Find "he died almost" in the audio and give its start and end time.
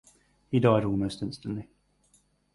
0.49-1.21